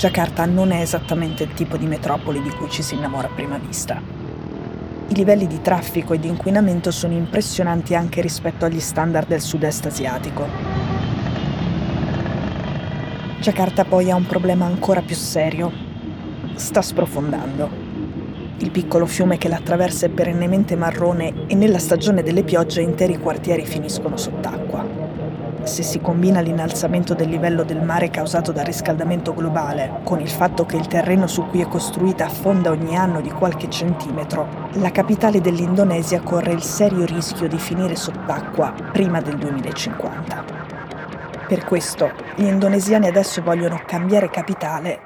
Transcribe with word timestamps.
Giacarta 0.00 0.46
non 0.46 0.70
è 0.70 0.80
esattamente 0.80 1.42
il 1.42 1.52
tipo 1.52 1.76
di 1.76 1.86
metropoli 1.86 2.40
di 2.40 2.48
cui 2.48 2.70
ci 2.70 2.80
si 2.80 2.94
innamora 2.94 3.28
a 3.28 3.34
prima 3.34 3.58
vista. 3.58 4.00
I 5.08 5.14
livelli 5.14 5.46
di 5.46 5.60
traffico 5.60 6.14
e 6.14 6.18
di 6.18 6.26
inquinamento 6.26 6.90
sono 6.90 7.12
impressionanti 7.12 7.94
anche 7.94 8.22
rispetto 8.22 8.64
agli 8.64 8.80
standard 8.80 9.28
del 9.28 9.42
sud-est 9.42 9.84
asiatico. 9.84 10.46
Giacarta 13.42 13.84
poi 13.84 14.10
ha 14.10 14.16
un 14.16 14.24
problema 14.24 14.64
ancora 14.64 15.02
più 15.02 15.14
serio. 15.14 15.70
Sta 16.54 16.80
sprofondando. 16.80 17.68
Il 18.56 18.70
piccolo 18.70 19.04
fiume 19.04 19.36
che 19.36 19.48
la 19.48 19.56
attraversa 19.56 20.06
è 20.06 20.08
perennemente 20.08 20.76
marrone 20.76 21.46
e 21.46 21.54
nella 21.54 21.78
stagione 21.78 22.22
delle 22.22 22.42
piogge 22.42 22.80
interi 22.80 23.18
quartieri 23.18 23.66
finiscono 23.66 24.16
sott'acqua. 24.16 24.89
Se 25.64 25.82
si 25.82 26.00
combina 26.00 26.40
l'innalzamento 26.40 27.14
del 27.14 27.28
livello 27.28 27.62
del 27.62 27.82
mare 27.82 28.10
causato 28.10 28.50
dal 28.50 28.64
riscaldamento 28.64 29.34
globale 29.34 30.00
con 30.04 30.20
il 30.20 30.28
fatto 30.28 30.64
che 30.64 30.76
il 30.76 30.86
terreno 30.86 31.26
su 31.26 31.46
cui 31.46 31.60
è 31.60 31.68
costruita 31.68 32.26
affonda 32.26 32.70
ogni 32.70 32.96
anno 32.96 33.20
di 33.20 33.30
qualche 33.30 33.68
centimetro, 33.68 34.68
la 34.72 34.90
capitale 34.90 35.40
dell'Indonesia 35.40 36.20
corre 36.20 36.52
il 36.52 36.62
serio 36.62 37.04
rischio 37.04 37.48
di 37.48 37.58
finire 37.58 37.94
sott'acqua 37.94 38.72
prima 38.92 39.20
del 39.20 39.36
2050. 39.36 40.44
Per 41.46 41.64
questo 41.64 42.10
gli 42.36 42.44
indonesiani 42.44 43.06
adesso 43.06 43.42
vogliono 43.42 43.80
cambiare 43.84 44.30
capitale 44.30 44.98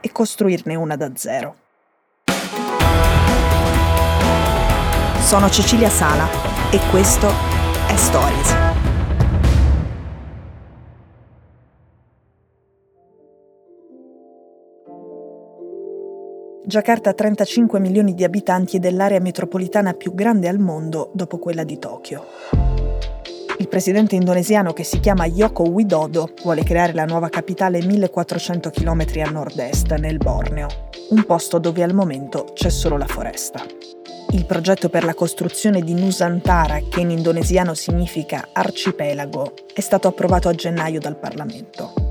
e 0.00 0.12
costruirne 0.12 0.74
una 0.74 0.96
da 0.96 1.10
zero. 1.14 1.54
Sono 5.20 5.50
Cecilia 5.50 5.90
Sala 5.90 6.26
e 6.70 6.80
questo 6.90 7.28
è 7.86 7.96
Stories. 7.96 8.67
Giacarta 16.68 17.08
ha 17.08 17.14
35 17.14 17.80
milioni 17.80 18.12
di 18.12 18.24
abitanti 18.24 18.76
ed 18.76 18.84
è 18.84 18.90
l'area 18.90 19.20
metropolitana 19.20 19.94
più 19.94 20.12
grande 20.12 20.48
al 20.48 20.58
mondo 20.58 21.08
dopo 21.14 21.38
quella 21.38 21.64
di 21.64 21.78
Tokyo. 21.78 22.26
Il 23.56 23.68
presidente 23.68 24.16
indonesiano 24.16 24.74
che 24.74 24.84
si 24.84 25.00
chiama 25.00 25.24
Yoko 25.24 25.62
Widodo 25.62 26.28
vuole 26.42 26.64
creare 26.64 26.92
la 26.92 27.06
nuova 27.06 27.30
capitale 27.30 27.82
1400 27.82 28.68
km 28.68 29.02
a 29.24 29.30
nord-est, 29.30 29.94
nel 29.94 30.18
Borneo, 30.18 30.68
un 31.08 31.24
posto 31.24 31.58
dove 31.58 31.82
al 31.82 31.94
momento 31.94 32.50
c'è 32.52 32.68
solo 32.68 32.98
la 32.98 33.06
foresta. 33.06 33.64
Il 34.32 34.44
progetto 34.44 34.90
per 34.90 35.04
la 35.04 35.14
costruzione 35.14 35.80
di 35.80 35.94
Nusantara, 35.94 36.80
che 36.90 37.00
in 37.00 37.08
indonesiano 37.08 37.72
significa 37.72 38.46
arcipelago, 38.52 39.54
è 39.72 39.80
stato 39.80 40.06
approvato 40.06 40.50
a 40.50 40.54
gennaio 40.54 41.00
dal 41.00 41.16
Parlamento. 41.16 42.07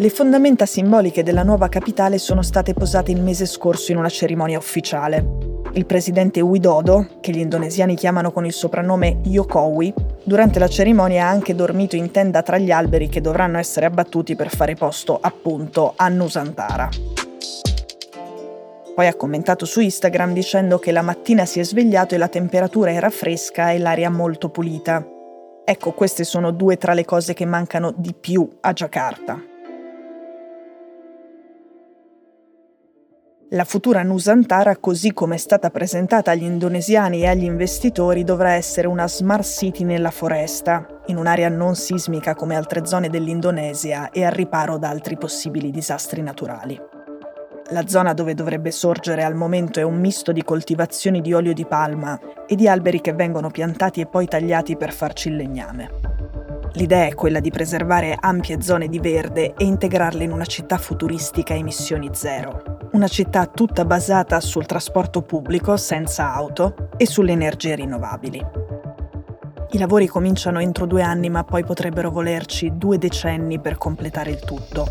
Le 0.00 0.10
fondamenta 0.10 0.64
simboliche 0.64 1.24
della 1.24 1.42
nuova 1.42 1.68
capitale 1.68 2.18
sono 2.18 2.42
state 2.42 2.72
posate 2.72 3.10
il 3.10 3.20
mese 3.20 3.46
scorso 3.46 3.90
in 3.90 3.98
una 3.98 4.08
cerimonia 4.08 4.56
ufficiale. 4.56 5.26
Il 5.72 5.86
presidente 5.86 6.40
Widodo, 6.40 7.18
che 7.20 7.32
gli 7.32 7.40
indonesiani 7.40 7.96
chiamano 7.96 8.30
con 8.30 8.46
il 8.46 8.52
soprannome 8.52 9.18
Yokowi, 9.24 9.92
durante 10.22 10.60
la 10.60 10.68
cerimonia 10.68 11.26
ha 11.26 11.30
anche 11.30 11.56
dormito 11.56 11.96
in 11.96 12.12
tenda 12.12 12.42
tra 12.42 12.58
gli 12.58 12.70
alberi 12.70 13.08
che 13.08 13.20
dovranno 13.20 13.58
essere 13.58 13.86
abbattuti 13.86 14.36
per 14.36 14.50
fare 14.50 14.76
posto, 14.76 15.18
appunto, 15.20 15.94
a 15.96 16.06
Nusantara. 16.06 16.88
Poi 18.94 19.06
ha 19.08 19.16
commentato 19.16 19.64
su 19.64 19.80
Instagram 19.80 20.32
dicendo 20.32 20.78
che 20.78 20.92
la 20.92 21.02
mattina 21.02 21.44
si 21.44 21.58
è 21.58 21.64
svegliato 21.64 22.14
e 22.14 22.18
la 22.18 22.28
temperatura 22.28 22.92
era 22.92 23.10
fresca 23.10 23.72
e 23.72 23.78
l'aria 23.78 24.10
molto 24.10 24.48
pulita. 24.48 25.04
Ecco, 25.64 25.90
queste 25.90 26.22
sono 26.22 26.52
due 26.52 26.76
tra 26.76 26.94
le 26.94 27.04
cose 27.04 27.34
che 27.34 27.44
mancano 27.44 27.92
di 27.96 28.14
più 28.14 28.48
a 28.60 28.72
Giacarta. 28.72 29.56
La 33.52 33.64
futura 33.64 34.02
Nusantara, 34.02 34.76
così 34.76 35.14
come 35.14 35.36
è 35.36 35.38
stata 35.38 35.70
presentata 35.70 36.32
agli 36.32 36.42
indonesiani 36.42 37.22
e 37.22 37.28
agli 37.28 37.44
investitori, 37.44 38.22
dovrà 38.22 38.52
essere 38.52 38.88
una 38.88 39.08
smart 39.08 39.42
city 39.42 39.84
nella 39.84 40.10
foresta, 40.10 40.86
in 41.06 41.16
un'area 41.16 41.48
non 41.48 41.74
sismica 41.74 42.34
come 42.34 42.56
altre 42.56 42.84
zone 42.84 43.08
dell'Indonesia 43.08 44.10
e 44.10 44.22
al 44.22 44.32
riparo 44.32 44.76
da 44.76 44.90
altri 44.90 45.16
possibili 45.16 45.70
disastri 45.70 46.20
naturali. 46.20 46.78
La 47.70 47.86
zona 47.86 48.12
dove 48.12 48.34
dovrebbe 48.34 48.70
sorgere 48.70 49.24
al 49.24 49.34
momento 49.34 49.80
è 49.80 49.82
un 49.82 49.98
misto 49.98 50.30
di 50.30 50.44
coltivazioni 50.44 51.22
di 51.22 51.32
olio 51.32 51.54
di 51.54 51.64
palma 51.64 52.20
e 52.46 52.54
di 52.54 52.68
alberi 52.68 53.00
che 53.00 53.14
vengono 53.14 53.50
piantati 53.50 54.02
e 54.02 54.06
poi 54.06 54.26
tagliati 54.26 54.76
per 54.76 54.92
farci 54.92 55.28
il 55.28 55.36
legname. 55.36 55.90
L'idea 56.72 57.06
è 57.06 57.14
quella 57.14 57.40
di 57.40 57.50
preservare 57.50 58.14
ampie 58.20 58.60
zone 58.60 58.88
di 58.88 58.98
verde 58.98 59.54
e 59.56 59.64
integrarle 59.64 60.22
in 60.22 60.32
una 60.32 60.44
città 60.44 60.76
futuristica 60.76 61.54
a 61.54 61.56
emissioni 61.56 62.10
zero. 62.12 62.77
Una 62.90 63.06
città 63.06 63.46
tutta 63.46 63.84
basata 63.84 64.40
sul 64.40 64.64
trasporto 64.64 65.20
pubblico 65.20 65.76
senza 65.76 66.32
auto 66.32 66.88
e 66.96 67.06
sulle 67.06 67.32
energie 67.32 67.74
rinnovabili. 67.74 68.44
I 69.72 69.78
lavori 69.78 70.06
cominciano 70.06 70.58
entro 70.58 70.86
due 70.86 71.02
anni 71.02 71.28
ma 71.28 71.44
poi 71.44 71.64
potrebbero 71.64 72.10
volerci 72.10 72.72
due 72.76 72.96
decenni 72.96 73.60
per 73.60 73.76
completare 73.76 74.30
il 74.30 74.40
tutto. 74.40 74.86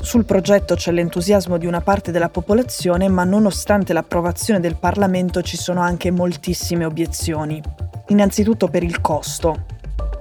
Sul 0.00 0.24
progetto 0.24 0.76
c'è 0.76 0.92
l'entusiasmo 0.92 1.58
di 1.58 1.66
una 1.66 1.80
parte 1.80 2.12
della 2.12 2.28
popolazione, 2.28 3.08
ma 3.08 3.24
nonostante 3.24 3.92
l'approvazione 3.92 4.60
del 4.60 4.76
Parlamento 4.76 5.42
ci 5.42 5.56
sono 5.56 5.80
anche 5.80 6.10
moltissime 6.10 6.84
obiezioni. 6.84 7.60
Innanzitutto 8.08 8.68
per 8.68 8.82
il 8.82 9.00
costo. 9.00 9.64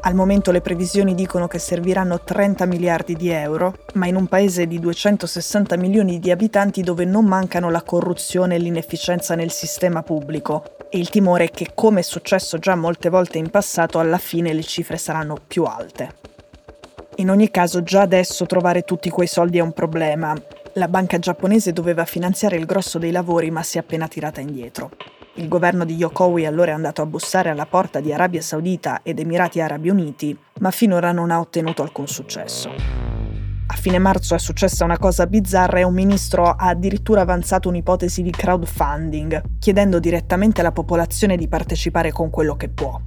Al 0.03 0.15
momento 0.15 0.49
le 0.49 0.61
previsioni 0.61 1.13
dicono 1.13 1.47
che 1.47 1.59
serviranno 1.59 2.21
30 2.21 2.65
miliardi 2.65 3.15
di 3.15 3.29
euro, 3.29 3.75
ma 3.93 4.07
in 4.07 4.15
un 4.15 4.25
paese 4.25 4.65
di 4.65 4.79
260 4.79 5.77
milioni 5.77 6.17
di 6.17 6.31
abitanti 6.31 6.81
dove 6.81 7.05
non 7.05 7.25
mancano 7.25 7.69
la 7.69 7.83
corruzione 7.83 8.55
e 8.55 8.57
l'inefficienza 8.57 9.35
nel 9.35 9.51
sistema 9.51 10.01
pubblico. 10.01 10.63
E 10.89 10.97
il 10.97 11.09
timore 11.09 11.45
è 11.45 11.51
che, 11.51 11.73
come 11.75 11.99
è 11.99 12.03
successo 12.03 12.57
già 12.57 12.73
molte 12.73 13.09
volte 13.09 13.37
in 13.37 13.51
passato, 13.51 13.99
alla 13.99 14.17
fine 14.17 14.53
le 14.53 14.63
cifre 14.63 14.97
saranno 14.97 15.37
più 15.45 15.65
alte. 15.65 16.15
In 17.17 17.29
ogni 17.29 17.51
caso 17.51 17.83
già 17.83 18.01
adesso 18.01 18.47
trovare 18.47 18.81
tutti 18.81 19.11
quei 19.11 19.27
soldi 19.27 19.59
è 19.59 19.61
un 19.61 19.71
problema. 19.71 20.35
La 20.73 20.87
banca 20.87 21.19
giapponese 21.19 21.73
doveva 21.73 22.05
finanziare 22.05 22.55
il 22.55 22.65
grosso 22.65 22.97
dei 22.97 23.11
lavori 23.11 23.51
ma 23.51 23.61
si 23.61 23.77
è 23.77 23.81
appena 23.81 24.07
tirata 24.07 24.41
indietro. 24.41 24.89
Il 25.35 25.47
governo 25.47 25.85
di 25.85 25.95
Yokowi 25.95 26.45
allora 26.45 26.71
è 26.71 26.73
andato 26.73 27.01
a 27.01 27.05
bussare 27.05 27.49
alla 27.49 27.65
porta 27.65 28.01
di 28.01 28.11
Arabia 28.11 28.41
Saudita 28.41 28.99
ed 29.01 29.17
Emirati 29.17 29.61
Arabi 29.61 29.87
Uniti, 29.87 30.37
ma 30.59 30.71
finora 30.71 31.13
non 31.13 31.31
ha 31.31 31.39
ottenuto 31.39 31.83
alcun 31.83 32.05
successo. 32.05 32.69
A 32.69 33.73
fine 33.75 33.97
marzo 33.97 34.35
è 34.35 34.39
successa 34.39 34.83
una 34.83 34.99
cosa 34.99 35.27
bizzarra 35.27 35.79
e 35.79 35.83
un 35.83 35.93
ministro 35.93 36.47
ha 36.47 36.67
addirittura 36.67 37.21
avanzato 37.21 37.69
un'ipotesi 37.69 38.21
di 38.21 38.29
crowdfunding, 38.29 39.41
chiedendo 39.57 39.99
direttamente 39.99 40.59
alla 40.59 40.73
popolazione 40.73 41.37
di 41.37 41.47
partecipare 41.47 42.11
con 42.11 42.29
quello 42.29 42.57
che 42.57 42.67
può. 42.67 42.99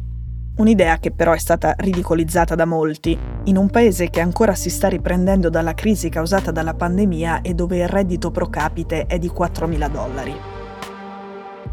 Un'idea 0.57 0.97
che 0.99 1.11
però 1.11 1.33
è 1.33 1.39
stata 1.39 1.75
ridicolizzata 1.77 2.55
da 2.55 2.65
molti, 2.65 3.19
in 3.45 3.59
un 3.59 3.69
paese 3.69 4.09
che 4.09 4.21
ancora 4.21 4.55
si 4.55 4.71
sta 4.71 4.89
riprendendo 4.89 5.51
dalla 5.51 5.75
crisi 5.75 6.09
causata 6.09 6.51
dalla 6.51 6.73
pandemia 6.73 7.43
e 7.43 7.53
dove 7.53 7.77
il 7.77 7.89
reddito 7.89 8.31
pro 8.31 8.47
capite 8.47 9.05
è 9.05 9.19
di 9.19 9.29
4.000 9.29 9.91
dollari. 9.91 10.63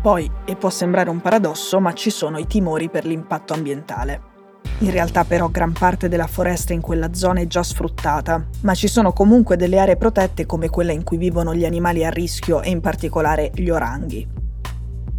Poi, 0.01 0.29
e 0.45 0.55
può 0.55 0.71
sembrare 0.71 1.11
un 1.11 1.21
paradosso, 1.21 1.79
ma 1.79 1.93
ci 1.93 2.09
sono 2.09 2.39
i 2.39 2.47
timori 2.47 2.89
per 2.89 3.05
l'impatto 3.05 3.53
ambientale. 3.53 4.29
In 4.79 4.89
realtà 4.89 5.23
però 5.25 5.47
gran 5.49 5.73
parte 5.73 6.09
della 6.09 6.25
foresta 6.25 6.73
in 6.73 6.81
quella 6.81 7.13
zona 7.13 7.41
è 7.41 7.45
già 7.45 7.61
sfruttata, 7.61 8.43
ma 8.61 8.73
ci 8.73 8.87
sono 8.87 9.13
comunque 9.13 9.57
delle 9.57 9.77
aree 9.77 9.97
protette 9.97 10.47
come 10.47 10.69
quella 10.69 10.91
in 10.91 11.03
cui 11.03 11.17
vivono 11.17 11.53
gli 11.53 11.65
animali 11.65 12.03
a 12.03 12.09
rischio 12.09 12.63
e 12.63 12.71
in 12.71 12.81
particolare 12.81 13.51
gli 13.53 13.69
oranghi. 13.69 14.27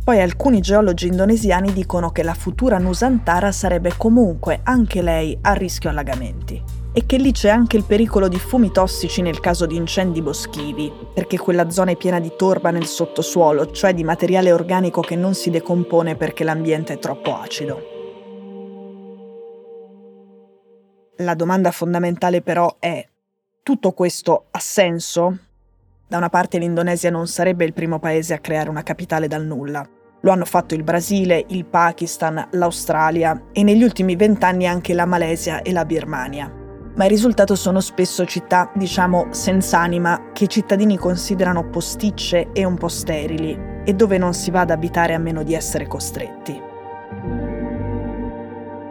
Poi 0.03 0.21
alcuni 0.21 0.61
geologi 0.61 1.06
indonesiani 1.06 1.73
dicono 1.73 2.11
che 2.11 2.25
la 2.25 2.35
futura 2.35 2.79
Nusantara 2.79 3.53
sarebbe 3.53 3.95
comunque 3.97 4.61
anche 4.65 5.01
lei 5.01 5.39
a 5.43 5.53
rischio 5.53 5.91
allagamenti 5.91 6.81
e 6.93 7.06
che 7.06 7.17
lì 7.17 7.33
c'è 7.33 7.49
anche 7.49 7.77
il 7.77 7.85
pericolo 7.85 8.29
di 8.29 8.39
fumi 8.39 8.71
tossici 8.71 9.23
nel 9.23 9.41
caso 9.41 9.65
di 9.67 9.77
incendi 9.77 10.21
boschivi, 10.21 10.93
perché 11.15 11.39
quella 11.39 11.71
zona 11.71 11.93
è 11.93 11.97
piena 11.97 12.21
di 12.21 12.33
torba 12.37 12.71
nel 12.71 12.87
sottosuolo, 12.87 13.71
cioè 13.71 13.94
di 13.94 14.05
materiale 14.05 14.53
organico 14.53 15.00
che 15.00 15.17
non 15.17 15.35
si 15.35 15.50
decompone 15.50 16.17
perché 16.17 16.44
l'ambiente 16.44 16.94
è 16.94 16.99
troppo 16.99 17.35
acido. 17.35 17.91
La 21.17 21.35
domanda 21.35 21.71
fondamentale 21.71 22.43
però 22.43 22.77
è, 22.79 23.06
tutto 23.62 23.93
questo 23.93 24.47
ha 24.50 24.59
senso? 24.59 25.39
Da 26.09 26.17
una 26.19 26.29
parte 26.29 26.59
l'Indonesia 26.59 27.11
non 27.11 27.27
sarebbe 27.27 27.65
il 27.65 27.73
primo 27.73 27.99
paese 27.99 28.35
a 28.35 28.39
creare 28.39 28.69
una 28.69 28.83
capitale 28.83 29.29
dal 29.29 29.47
nulla. 29.47 29.89
Lo 30.21 30.31
hanno 30.31 30.44
fatto 30.44 30.75
il 30.75 30.83
Brasile, 30.83 31.44
il 31.49 31.65
Pakistan, 31.65 32.49
l'Australia 32.53 33.47
e 33.53 33.62
negli 33.62 33.83
ultimi 33.83 34.15
vent'anni 34.15 34.67
anche 34.67 34.94
la 34.94 35.06
Malesia 35.06 35.62
e 35.62 35.73
la 35.73 35.85
Birmania. 35.85 36.62
Ma 36.94 37.05
il 37.05 37.11
risultato 37.11 37.55
sono 37.55 37.81
spesso 37.81 38.27
città, 38.27 38.71
diciamo, 38.75 39.29
senza 39.31 39.79
anima, 39.79 40.31
che 40.33 40.44
i 40.44 40.49
cittadini 40.49 40.99
considerano 40.99 41.71
posticce 41.71 42.50
e 42.53 42.65
un 42.65 42.77
po' 42.77 42.89
sterili, 42.89 43.59
e 43.85 43.94
dove 43.94 44.19
non 44.19 44.35
si 44.35 44.50
va 44.50 44.61
ad 44.61 44.71
abitare 44.71 45.15
a 45.15 45.19
meno 45.19 45.43
di 45.43 45.55
essere 45.55 45.87
costretti. 45.87 46.61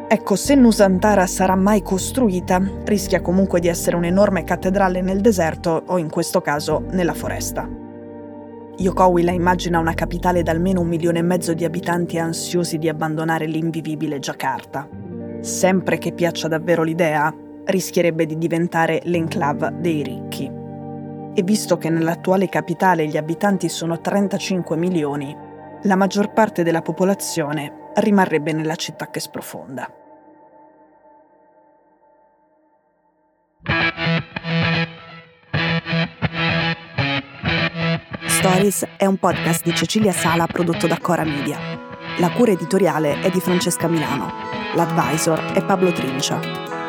Ecco, 0.07 0.35
se 0.35 0.55
Nusantara 0.55 1.25
sarà 1.27 1.55
mai 1.55 1.83
costruita, 1.83 2.59
rischia 2.85 3.21
comunque 3.21 3.59
di 3.59 3.67
essere 3.67 3.95
un'enorme 3.95 4.43
cattedrale 4.43 5.01
nel 5.01 5.21
deserto 5.21 5.83
o 5.85 5.97
in 5.97 6.09
questo 6.09 6.41
caso 6.41 6.83
nella 6.89 7.13
foresta. 7.13 7.69
Yokowi 8.75 9.23
la 9.23 9.31
immagina 9.31 9.79
una 9.79 9.93
capitale 9.93 10.41
da 10.41 10.51
almeno 10.51 10.81
un 10.81 10.87
milione 10.87 11.19
e 11.19 11.21
mezzo 11.21 11.53
di 11.53 11.63
abitanti 11.63 12.17
ansiosi 12.17 12.77
di 12.79 12.89
abbandonare 12.89 13.45
l'invivibile 13.45 14.17
Giacarta. 14.17 14.89
Sempre 15.39 15.97
che 15.97 16.11
piaccia 16.11 16.47
davvero 16.47 16.83
l'idea, 16.83 17.33
rischierebbe 17.65 18.25
di 18.25 18.37
diventare 18.37 19.01
l'enclave 19.03 19.73
dei 19.79 20.03
ricchi. 20.03 20.51
E 21.33 21.43
visto 21.43 21.77
che 21.77 21.89
nell'attuale 21.89 22.49
capitale 22.49 23.07
gli 23.07 23.17
abitanti 23.17 23.69
sono 23.69 24.01
35 24.01 24.75
milioni, 24.75 25.35
la 25.83 25.95
maggior 25.95 26.33
parte 26.33 26.63
della 26.63 26.81
popolazione 26.81 27.89
rimarrebbe 27.95 28.51
nella 28.51 28.75
città 28.75 29.09
che 29.09 29.19
sprofonda. 29.19 29.95
Stories 38.25 38.87
è 38.97 39.05
un 39.05 39.17
podcast 39.17 39.63
di 39.63 39.73
Cecilia 39.73 40.11
Sala 40.11 40.47
prodotto 40.47 40.87
da 40.87 40.97
Cora 40.99 41.23
Media. 41.23 41.57
La 42.17 42.31
cura 42.31 42.51
editoriale 42.51 43.21
è 43.21 43.29
di 43.29 43.39
Francesca 43.39 43.87
Milano. 43.87 44.31
L'advisor 44.75 45.53
è 45.53 45.63
Pablo 45.63 45.91
Trincia. 45.91 46.70